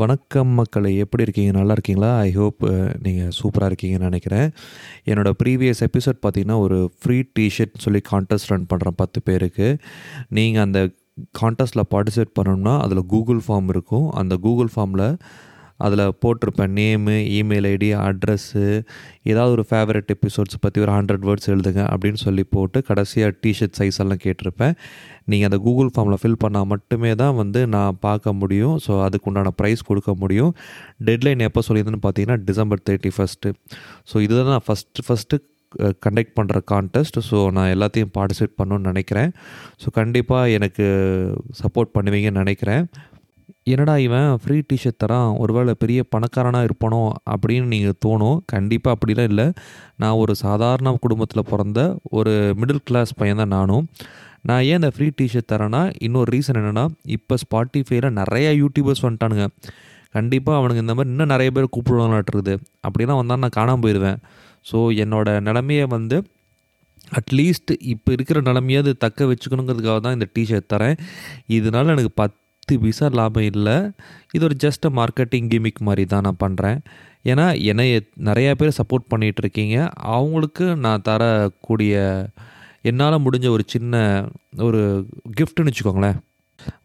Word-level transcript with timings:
வணக்கம் 0.00 0.52
மக்களை 0.58 0.90
எப்படி 1.02 1.22
இருக்கீங்க? 1.22 1.50
நல்லா 1.56 1.72
இருக்கீங்களா? 1.72 2.08
ஐ 2.18 2.30
ஹோப் 2.32 2.62
நீங்கள் 3.02 3.34
சூப்பராக 3.36 3.68
இருக்கீங்கன்னு 3.70 4.08
நினைக்கிறேன். 4.08 4.48
என்னோடய 5.10 5.32
ப்ரீவியஸ் 5.42 5.82
எபிசோட் 5.86 6.18
பார்த்தீங்கன்னா 6.24 6.56
ஒரு 6.58 6.78
ஃப்ரீ 7.00 7.18
டிஷர்ட் 7.38 7.82
சொல்லி 7.84 8.00
கான்டெஸ்ட் 8.10 8.50
ரன் 8.52 8.66
பண்ணுறேன் 8.72 8.96
பத்து 8.96 9.22
பேருக்கு. 9.22 9.68
நீங்கள் 10.38 10.62
அந்த 10.62 10.80
கான்டெஸ்ட்டில் 11.40 11.88
பார்ட்டிசிபேட் 11.94 12.34
பண்ணணும்னா 12.40 12.74
அதில் 12.86 13.02
கூகுள் 13.14 13.40
ஃபார்ம் 13.48 13.70
இருக்கும். 13.74 14.10
அந்த 14.10 14.36
கூகுள் 14.46 14.72
ஃபார்மில் 14.76 15.06
அதில் 15.84 16.02
போட்டிருப்பேன். 16.22 16.72
நேமு 16.78 17.16
இமெயில் 17.38 17.66
ஐடி 17.72 17.88
அட்ரஸ்ஸு 18.08 18.64
ஏதாவது 19.30 19.52
ஒரு 19.56 19.64
ஃபேவரட் 19.70 20.10
எபிசோட்ஸ் 20.14 20.60
பற்றி 20.64 20.78
ஒரு 20.84 20.92
ஹண்ட்ரட் 20.96 21.24
வேர்ட்ஸ் 21.28 21.50
எழுதுங்க 21.54 21.82
அப்படின்னு 21.92 22.20
சொல்லி 22.26 22.44
போட்டு 22.54 22.80
கடைசியாக 22.90 23.36
டிஷர்ட் 23.44 23.76
சைஸ் 23.78 24.00
எல்லாம் 24.04 24.22
கேட்டிருப்பேன். 24.26 24.74
நீங்கள் 25.30 25.48
அந்த 25.50 25.58
கூகுள் 25.66 25.90
ஃபார்மில் 25.94 26.20
ஃபில் 26.22 26.40
பண்ணால் 26.44 26.68
மட்டுமே 26.74 27.12
தான் 27.22 27.34
வந்து 27.42 27.62
நான் 27.76 27.98
பார்க்க 28.06 28.38
முடியும். 28.42 28.76
ஸோ 28.84 28.92
அதுக்கு 29.06 29.28
உண்டான 29.30 29.54
ப்ரைஸ் 29.62 29.88
கொடுக்க 29.90 30.12
முடியும். 30.22 30.52
டெட்லைன் 31.08 31.48
எப்போ 31.48 31.62
சொல்லியிருந்தேன்னு 31.68 32.04
பார்த்தீங்கன்னா 32.06 32.38
டிசம்பர் 32.50 32.84
தேர்ட்டி 32.90 33.12
ஃபஸ்ட்டு 33.16 33.52
ஸோ 34.12 34.22
இதுதான் 34.26 34.54
நான் 34.56 34.66
ஃபஸ்ட்டு 34.68 35.06
ஃபஸ்ட்டு 35.08 35.40
கண்டக்ட் 36.04 36.34
பண்ணுற 36.38 36.58
கான்டெஸ்ட் 36.72 37.16
ஸோ 37.28 37.38
நான் 37.56 37.70
எல்லாத்தையும் 37.76 38.12
பார்ட்டிசிபேட் 38.16 38.52
பண்ணணும்னு 38.60 38.90
நினைக்கிறேன். 38.92 39.30
ஸோ 39.82 39.86
கண்டிப்பாக 39.98 40.54
எனக்கு 40.56 40.84
சப்போர்ட் 41.62 41.90
பண்ணுவீங்கன்னு 41.96 42.42
நினைக்கிறேன். 42.44 42.84
என்னடா 43.72 43.94
இவன் 44.06 44.28
ஃப்ரீ 44.42 44.56
டிஷர்ட் 44.70 44.98
தரான் 45.02 45.30
ஒருவேளை 45.42 45.72
பெரிய 45.82 46.00
பணக்காரனாக 46.14 46.66
இருப்பானோ 46.68 47.00
அப்படின்னு 47.32 47.66
நீங்கள் 47.74 47.96
தோணும். 48.04 48.38
கண்டிப்பாக 48.52 48.96
அப்படிலாம் 48.96 49.28
இல்லை. 49.30 49.46
நான் 50.02 50.18
ஒரு 50.22 50.34
சாதாரண 50.44 50.92
குடும்பத்தில் 51.04 51.48
பிறந்த 51.52 51.80
ஒரு 52.18 52.34
மிடில் 52.60 52.84
கிளாஸ் 52.90 53.12
பையன் 53.20 53.42
தான் 53.42 53.54
நானும். 53.56 53.86
நான் 54.50 54.62
ஏன் 54.68 54.78
இந்த 54.80 54.90
ஃப்ரீ 54.94 55.08
டிஷர்ட் 55.20 55.50
தரேன்னா 55.52 55.82
இன்னொரு 56.06 56.30
ரீசன் 56.34 56.60
என்னென்னா 56.60 56.84
இப்போ 57.16 57.34
ஸ்பாட்டிஃபைல 57.44 58.10
நிறையா 58.20 58.52
யூடியூபர்ஸ் 58.62 59.04
வந்துட்டானுங்க. 59.06 59.46
கண்டிப்பாக 60.16 60.58
அவனுங்க 60.60 60.82
இந்த 60.84 60.94
மாதிரி 60.96 61.12
இன்னும் 61.14 61.32
நிறைய 61.34 61.50
பேர் 61.56 61.72
கூப்பிடுவாங்களாட்டுருக்குது. 61.76 62.54
அப்படிலாம் 62.86 63.20
வந்தால் 63.22 63.42
நான் 63.44 63.58
காணாமல் 63.58 63.84
போயிடுவேன் 63.84 64.20
ஸோ 64.70 64.78
என்னோடய 65.04 65.40
நிலமையை 65.48 65.86
வந்து 65.96 66.16
அட்லீஸ்ட் 67.18 67.72
இப்போ 67.92 68.10
இருக்கிற 68.16 68.38
நிலமையாவது 68.48 68.92
தக்க 69.04 69.26
வச்சுக்கணுங்கிறதுக்காக 69.30 69.98
தான் 70.04 70.16
இந்த 70.18 70.26
டிஷர்ட் 70.36 70.72
தரேன். 70.74 70.96
இதனால் 71.56 71.92
எனக்கு 71.94 72.12
பத்து 72.20 72.40
பத்து 72.64 72.76
பைசா 72.82 73.06
லாபம் 73.18 73.46
இல்லை. 73.50 73.74
இது 74.36 74.42
ஒரு 74.48 74.54
ஜஸ்ட் 74.62 74.86
மார்க்கெட்டிங் 74.98 75.48
கிமிக் 75.52 75.80
மாதிரி 75.86 76.04
தான் 76.12 76.24
நான் 76.26 76.38
பண்ணுறேன் 76.44 76.78
ஏன்னா 77.30 77.44
என்னை 77.70 77.84
நிறையா 78.28 78.52
பேர் 78.60 78.76
சப்போர்ட் 78.78 79.04
பண்ணிகிட்டு 79.12 79.42
இருக்கீங்க. 79.44 79.76
அவங்களுக்கு 80.14 80.66
நான் 80.84 81.04
தரக்கூடிய 81.08 81.94
என்னால் 82.90 83.16
முடிஞ்ச 83.26 83.50
ஒரு 83.56 83.66
சின்ன 83.74 84.00
ஒரு 84.68 84.80
கிஃப்ட்டுன்னு 85.40 85.72
வச்சுக்கோங்களேன். 85.72 86.16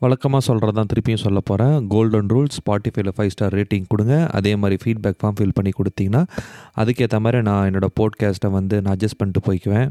வழக்கமாக 0.03 0.43
சொல்கிறது 0.49 0.77
தான் 0.79 0.91
திருப்பியும் 0.93 1.23
சொல்ல 1.25 1.39
போகிறேன் 1.51 1.87
கோல்டன் 1.93 2.31
ரூல்ஸ் 2.35 2.59
ஸ்பாட்டிஃபைல 2.59 3.13
ஃபைவ் 3.17 3.33
ஸ்டார் 3.35 3.57
ரேட்டிங் 3.59 3.89
கொடுங்க. 3.93 4.17
அதே 4.39 4.53
மாதிரி 4.63 4.77
ஃபீட்பேக் 4.83 5.19
ஃபார்ம் 5.21 5.39
ஃபில் 5.39 5.57
பண்ணி 5.59 5.73
கொடுத்தீங்கன்னா 5.79 6.23
அதுக்கேற்ற 6.81 7.19
மாதிரி 7.25 7.41
நான் 7.49 7.67
என்னோடய 7.71 7.97
போட்காஸ்ட்டை 8.01 8.51
வந்து 8.59 8.77
நான் 8.83 8.95
அட்ஜஸ்ட் 8.97 9.21
பண்ணிட்டு 9.21 9.47
போய்க்குவேன். 9.49 9.89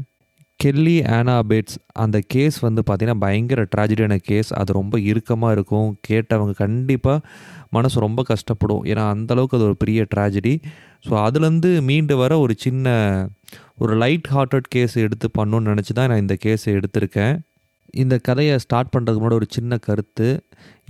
கெல்லி 0.63 0.95
ஆனாபேட்ஸ் 1.17 1.75
அந்த 2.03 2.17
கேஸ் 2.33 2.57
வந்து 2.65 2.81
பார்த்திங்கன்னா 2.87 3.21
பயங்கர 3.25 3.61
ட்ராஜடியான 3.73 4.15
கேஸ் 4.29 4.49
அது 4.59 4.71
ரொம்ப 4.79 4.95
இறுக்கமாக 5.09 5.53
இருக்கும். 5.55 5.89
கேட்டவங்க 6.07 6.53
கண்டிப்பாக 6.63 7.19
மனசு 7.75 8.03
ரொம்ப 8.05 8.23
கஷ்டப்படும். 8.31 8.81
ஏன்னா 8.91 9.03
அந்தளவுக்கு 9.13 9.57
அது 9.57 9.65
ஒரு 9.69 9.77
பெரிய 9.83 10.05
ட்ராஜடி 10.13 10.53
ஸோ 11.07 11.13
அதுலேருந்து 11.25 11.69
மீண்டு 11.89 12.15
வர 12.21 12.31
ஒரு 12.45 12.55
சின்ன 12.65 12.95
ஒரு 13.83 13.93
லைட் 14.03 14.27
ஹார்ட்டட் 14.33 14.67
கேஸ் 14.75 14.95
எடுத்து 15.05 15.29
பண்ணணும்னு 15.37 15.71
நினச்சி 15.73 15.93
தான் 15.99 16.11
நான் 16.11 16.23
இந்த 16.25 16.37
கேஸை 16.45 16.73
எடுத்திருக்கேன். 16.79 17.35
இந்த 18.03 18.15
கதையை 18.27 18.55
ஸ்டார்ட் 18.65 18.93
பண்ணுறதுக்கு 18.95 19.21
முன்னாடி 19.21 19.39
ஒரு 19.41 19.49
சின்ன 19.57 19.79
கருத்து. 19.87 20.27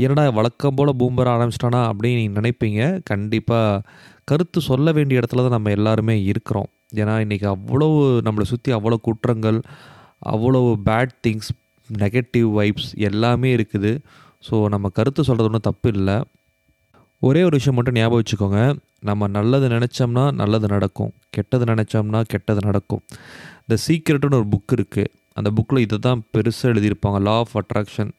என்னடா 0.03 0.25
வழக்கம் 0.39 0.77
போல் 0.79 0.97
பூம்பர 1.01 1.29
ஆரம்பிச்சிட்டானா 1.35 1.83
அப்படின்னு 1.91 2.19
நீங்கள் 2.21 2.39
நினைப்பீங்க. 2.39 2.81
கண்டிப்பாக 3.11 3.83
கருத்து 4.31 4.59
சொல்ல 4.71 4.91
வேண்டிய 4.97 5.21
இடத்துல 5.21 5.45
தான் 5.47 5.57
நம்ம 5.57 5.71
எல்லாருமே 5.79 6.17
இருக்கிறோம். 6.31 6.69
ஏன்னா 6.93 7.15
இன்றைக்கி 7.23 7.45
அவ்வளோ 7.55 7.87
நம்மளை 8.27 8.45
சுற்றி 8.51 8.69
அவ்வளோ 8.77 8.97
குற்றங்கள் 9.07 9.59
அவ்வளோ 10.33 10.61
பேட் 10.87 11.13
திங்ஸ் 11.25 11.51
நெகட்டிவ் 11.89 12.47
வைப்ஸ் 12.59 12.89
எல்லாமே 13.09 13.49
இருக்குது. 13.57 13.91
ஸோ 14.47 14.55
நம்ம 14.73 14.89
கருத்து 14.97 15.21
சொல்கிறது 15.27 15.49
ஒன்றும் 15.49 15.67
தப்பு 15.69 15.89
இல்லை. 15.95 16.17
ஒரே 17.21 17.41
ஒரு 17.47 17.55
விஷயம் 17.59 17.77
மட்டும் 17.77 17.97
ஞாபகம் 17.99 18.21
வச்சுக்கோங்க. 18.21 18.59
நம்ம 19.09 19.27
நல்லது 19.37 19.67
நினச்சோம்னா 19.75 20.23
நல்லது 20.41 20.67
நடக்கும். 20.75 21.11
கெட்டது 21.35 21.65
நினச்சோம்னா 21.71 22.19
கெட்டது 22.33 22.61
நடக்கும். 22.69 23.01
த 23.71 23.77
சீக்ரெட்டுன்னு 23.85 24.39
ஒரு 24.41 24.47
புக் 24.53 24.73
இருக்குது 24.77 25.11
அந்த 25.39 25.49
புக்கில் 25.57 25.83
இதை 25.85 25.97
தான் 26.07 26.21
பெருசாக 26.35 26.71
எழுதியிருப்பாங்க. 26.73 27.19
லா 27.27 27.35
ஆஃப் 27.43 27.55
அட்ராக்ஷன் 27.61 28.13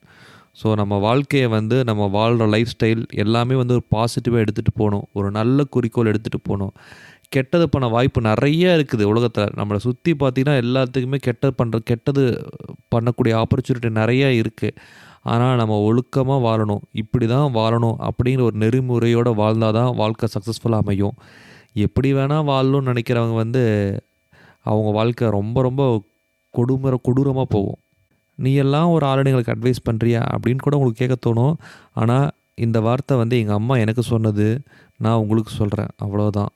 ஸோ 0.60 0.68
நம்ம 0.80 0.94
வாழ்க்கையை 1.06 1.48
வந்து 1.56 1.76
நம்ம 1.88 2.06
வாழ்கிற 2.16 2.46
லைஃப் 2.54 2.72
ஸ்டைல் 2.74 3.02
எல்லாமே 3.24 3.54
வந்து 3.60 3.74
ஒரு 3.78 3.84
பாசிட்டிவாக 3.94 4.44
எடுத்துகிட்டு 4.44 4.72
போகணும். 4.80 5.04
ஒரு 5.18 5.28
நல்ல 5.38 5.64
குறிக்கோள் 5.74 6.10
எடுத்துகிட்டு 6.12 6.40
போகணும். 6.48 6.72
கெட்டது 7.34 7.66
பண்ண 7.72 7.86
வாய்ப்பு 7.94 8.20
நிறைய 8.30 8.76
இருக்குது 8.76 9.04
உலகத்தில். 9.12 9.52
நம்மளை 9.58 9.78
சுற்றி 9.86 10.12
பார்த்திங்கன்னா 10.22 10.56
எல்லாத்துக்குமே 10.64 11.18
கெட்டது 11.26 11.52
பண்ணுற 11.60 11.78
கெட்டது 11.90 12.22
பண்ணக்கூடிய 12.94 13.32
ஆப்பர்ச்சுனிட்டி 13.42 13.90
நிறையா 14.00 14.28
இருக்குது 14.40 14.76
ஆனால் 15.32 15.58
நம்ம 15.60 15.74
ஒழுக்கமாக 15.88 16.40
வாழணும். 16.46 16.82
இப்படி 17.02 17.26
தான் 17.34 17.48
வாழணும் 17.58 17.96
அப்படிங்கிற 18.08 18.44
ஒரு 18.48 18.56
நெறிமுறையோடு 18.62 19.32
வாழ்ந்தால் 19.42 19.76
தான் 19.78 19.90
வாழ்க்கை 20.02 20.28
சக்ஸஸ்ஃபுல்லாக 20.34 20.84
அமையும். 20.84 21.16
எப்படி 21.86 22.08
வேணால் 22.18 22.48
வாழணும்னு 22.50 22.90
நினைக்கிறவங்க 22.92 23.36
வந்து 23.44 23.62
அவங்க 24.70 24.90
வாழ்க்கை 24.98 25.26
ரொம்ப 25.38 25.58
ரொம்ப 25.68 25.82
கொடுமுற 26.54 26.94
கொடூரமாக 27.06 27.48
போகும். 27.54 27.80
நீ 28.38 28.50
எல்லாம் 28.64 28.92
ஒரு 28.94 29.04
ஆளுநர்களுக்கு 29.10 29.54
அட்வைஸ் 29.54 29.86
பண்ணுறியா 29.88 30.20
அப்படின்னு 30.34 30.64
கூட 30.66 30.76
உங்களுக்கு 30.78 31.02
கேட்க 31.02 31.16
தோணும். 31.26 31.54
ஆனால் 32.02 32.28
இந்த 32.66 32.78
வார்த்தை 32.86 33.14
வந்து 33.22 33.36
எங்கள் 33.42 33.58
அம்மா 33.60 33.74
எனக்கு 33.84 34.02
சொன்னது 34.12 34.46
நான் 35.04 35.20
உங்களுக்கு 35.24 35.52
சொல்கிறேன் 35.60 35.92
அவ்வளோதான் 36.04 36.50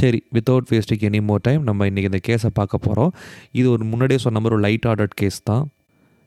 சரி 0.00 0.18
without 0.34 0.68
wasting 0.72 1.04
any 1.08 1.20
more 1.28 1.44
time 1.46 1.62
நம்ம 1.68 1.86
இன்றைக்கி 1.90 2.08
இந்த 2.10 2.20
கேஸை 2.28 2.50
பார்க்க 2.58 2.86
போகிறோம் 2.86 3.12
இது 3.58 3.66
ஒரு 3.74 3.84
முன்னாடியே 3.90 4.20
சொன்ன 4.24 4.40
மாதிரி 4.40 4.56
ஒரு 4.56 4.64
லைட் 4.66 4.86
ஆர்டர்ட் 4.90 5.16
கேஸ் 5.20 5.38
தான். 5.50 5.64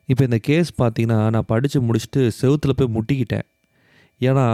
இப்போ 0.09 0.23
இந்த 0.29 0.37
கேஸ் 0.47 0.69
பார்த்திங்கன்னா 0.81 1.19
நான் 1.35 1.49
படித்து 1.51 1.79
முடிச்சுட்டு 1.87 2.21
செவுத்தில் 2.41 2.77
போய் 2.79 2.93
முட்டிக்கிட்டேன். 2.97 3.47
ஏன்னா 4.21 4.45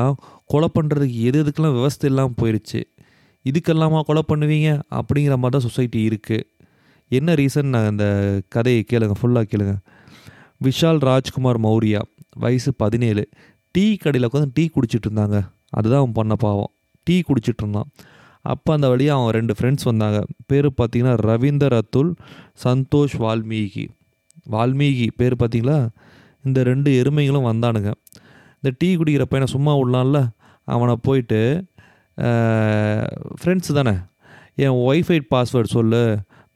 கொலை 0.52 0.68
பண்ணுறதுக்கு 0.78 1.18
எது 1.30 1.38
எதுக்கெல்லாம் 1.44 1.76
விவஸ்தை 1.78 2.08
இல்லாமல் 2.12 2.38
போயிடுச்சு 2.42 2.82
இதுக்கெல்லாமா 3.46 4.00
கொலை 4.10 4.24
பண்ணுவீங்க? 4.32 4.70
அப்படிங்கிற 5.00 5.36
மாதிரி 5.42 5.56
தான் 5.56 5.68
சொசைட்டி 5.68 6.00
இருக்குது 6.10 6.48
என்ன 7.18 7.36
ரீசன் 7.40 7.72
நான் 7.74 7.90
அந்த 7.92 8.06
கதையை 8.56 8.82
கேளுங்க 8.92 9.16
ஃபுல்லாக 9.20 9.48
கேளுங்க. 9.52 9.76
விஷால் 10.66 11.00
ராஜ்குமார் 11.10 11.60
மௌரியா 11.66 12.02
வயசு 12.44 12.72
பதினேழு. 12.84 13.24
டீ 13.76 13.86
கடையில் 14.04 14.28
உட்காந்து 14.30 14.56
டீ 14.58 14.64
குடிச்சிட்டு 14.76 15.08
இருந்தாங்க. 15.10 15.38
அதுதான் 15.78 16.02
அவன் 16.04 16.18
பண்ண 16.20 16.36
பாவம். 16.46 16.72
டீ 17.10 17.18
குடிச்சிட்டு 17.28 17.64
இருந்தான் 17.64 17.90
அப்போ 18.52 18.70
அந்த 18.78 18.88
வழியாக 18.92 19.22
அவன் 19.22 19.34
ரெண்டு 19.38 19.54
ஃப்ரெண்ட்ஸ் 19.58 19.88
வந்தாங்க. 19.90 20.20
பேர் 20.50 20.68
பார்த்தீங்கன்னா 20.78 21.14
ரவீந்தர் 21.30 21.76
அத்துல் 21.80 22.12
சந்தோஷ் 22.64 23.16
வால்மீகி. 23.24 23.86
வால்மீகி 24.54 25.08
பேர் 25.20 25.36
பார்த்தீங்களா 25.42 25.80
இந்த 26.48 26.60
ரெண்டு 26.70 26.90
எருமைகளும் 27.02 27.48
வந்தானுங்க. 27.52 27.90
இந்த 28.60 28.72
டீ 28.80 28.90
குடிக்கிற 29.00 29.26
பையனை 29.32 29.48
சும்மா 29.56 29.74
விடலாம்ல? 29.80 30.20
அவனை 30.76 30.96
போயிட்டு 31.08 31.42
ஃப்ரெண்ட்ஸ் 33.42 33.76
தானே? 33.80 33.94
என் 34.66 34.80
ஒய்ஃபை 34.90 35.20
பாஸ்வேர்டு 35.34 35.76
சொல்லு 35.78 36.02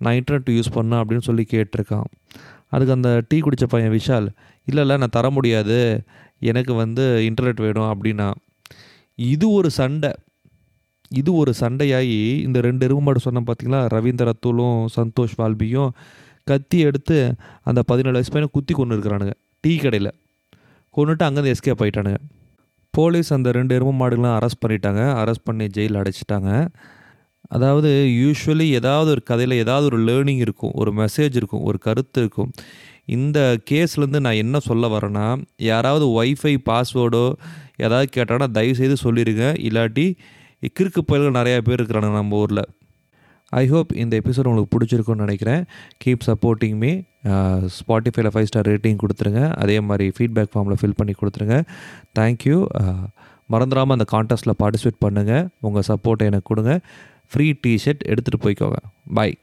நான் 0.03 0.17
இன்டர்நெட் 0.19 0.55
யூஸ் 0.57 0.75
பண்ணேன் 0.77 1.01
அப்படின்னு 1.01 1.27
சொல்லி 1.27 1.43
கேட்டிருக்கான். 1.53 2.07
அதுக்கு 2.73 2.95
அந்த 2.97 3.11
டீ 3.29 3.37
குடித்த 3.39 3.65
பையன் 3.73 3.93
விஷால் 3.97 4.27
இல்லை 4.69 4.81
இல்லை 4.83 4.95
நான் 5.01 5.15
தர 5.17 5.27
முடியாது. 5.37 5.79
எனக்கு 6.51 6.73
வந்து 6.81 7.05
இன்டர்நெட் 7.29 7.61
வேணும் 7.65 7.89
அப்படின்னா. 7.93 8.27
இது 9.33 9.45
ஒரு 9.59 9.69
சண்டை. 9.79 10.11
இது 11.19 11.29
ஒரு 11.33 11.51
சண்டையாகி 11.59 12.19
இந்த 12.47 12.59
ரெண்டு 12.61 12.83
எருமாடு 12.87 13.21
சொன்ன 13.25 13.43
பார்த்தீங்களா 13.47 13.79
ரவீந்திர 13.95 14.31
அத்துலும் 14.33 14.85
சந்தோஷ் 14.97 15.35
வால்பியும் 15.37 15.89
கத்தி 16.43 16.79
எடுத்து 16.79 17.17
அந்த 17.63 17.79
பதினேழு 17.83 18.13
வயசு 18.13 18.31
பையனை 18.31 18.49
குத்தி 18.53 18.73
கொண்டு 18.73 18.95
இருக்கிறானுங்க. 18.95 19.33
டீ 19.63 19.73
கடையில். 19.75 20.11
கொண்டுட்டு 20.95 21.23
அங்கேருந்து 21.27 21.53
எஸ்கேப் 21.53 21.81
ஆகிட்டானுங்க 21.83 22.21
போலீஸ் 22.93 23.29
அந்த 23.33 23.51
ரெண்டு 23.51 23.73
எரும 23.77 23.95
மாடுகளும் 24.01 24.35
அரெஸ்ட் 24.37 24.61
பண்ணிட்டாங்க. 24.65 25.03
அரெஸ்ட் 25.21 25.47
பண்ணி 25.49 25.67
ஜெயிலில் 25.67 26.01
அடைச்சிட்டாங்க. 26.01 26.67
அதாவது 27.49 27.89
யூஸ்வலி 28.21 28.67
ஏதாவது 28.79 29.11
ஒரு 29.11 29.23
கதையில் 29.23 29.55
ஏதாவது 29.57 29.85
ஒரு 29.85 29.97
லேர்னிங் 30.03 30.41
இருக்கும். 30.45 30.71
ஒரு 30.73 30.91
மெசேஜ் 30.93 31.35
இருக்கும். 31.39 31.63
ஒரு 31.63 31.77
கருத்து 31.77 32.19
இருக்கும். 32.21 32.51
இந்த 33.05 33.39
கேஸ்லேருந்து 33.69 34.19
நான் 34.19 34.41
என்ன 34.43 34.59
சொல்ல 34.59 34.87
வரேன்னா 34.87 35.25
யாராவது 35.57 36.05
ஒய்ஃபை 36.17 36.53
பாஸ்வேர்டோ 36.65 37.25
ஏதாவது 37.77 38.07
கேட்டாங்கன்னா 38.15 38.49
தயவுசெய்து 38.51 38.95
சொல்லிடுங்க 39.03 39.45
இல்லாட்டி 39.67 40.07
கிறுக்கு 40.77 41.01
பயல்கள் 41.09 41.37
நிறையா 41.39 41.59
பேர் 41.67 41.79
இருக்கிறானுங்க 41.81 42.19
நம்ம 42.21 42.39
ஊரில். 42.43 42.63
ஐ 43.61 43.63
ஹோப் 43.71 43.89
இந்த 44.03 44.13
எபிசோட் 44.21 44.47
உங்களுக்கு 44.51 44.73
பிடிச்சிருக்குன்னு 44.75 45.23
நினைக்கிறேன். 45.25 45.63
கீப் 46.03 46.23
சப்போர்ட்டிங் 46.29 46.77
மீ 46.83 46.91
ஸ்பாட்டிஃபைல 47.77 48.29
ஃபைவ் 48.33 48.47
ஸ்டார் 48.49 48.69
ரேட்டிங் 48.71 49.01
கொடுத்துருங்க. 49.03 49.41
அதே 49.63 49.75
மாதிரி 49.89 50.05
ஃபீட்பேக் 50.17 50.51
ஃபார்மில் 50.53 50.79
ஃபில் 50.81 50.97
பண்ணி 50.99 51.13
கொடுத்துருங்க. 51.21 51.57
தேங்க்யூ 52.19 52.57
மறந்துடாமல் 53.53 53.95
அந்த 53.97 54.07
கான்டெஸ்ட்டில் 54.15 54.59
பார்ட்டிசிபேட் 54.61 55.03
பண்ணுங்கள் 55.05 55.45
உங்கள் 55.67 55.87
சப்போர்ட்டை 55.91 56.29
எனக்கு 56.31 56.49
கொடுங்க. 56.51 56.73
ஃப்ரீ 57.31 57.47
டிஷர்ட் 57.65 58.03
எடுத்துகிட்டு 58.11 58.43
போய்க்கோங்க. 58.45 58.79
பாய் 59.17 59.35